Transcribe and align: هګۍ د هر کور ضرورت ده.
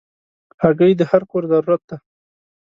هګۍ 0.61 0.91
د 0.97 1.01
هر 1.11 1.21
کور 1.31 1.43
ضرورت 1.53 1.81
ده. 1.89 1.97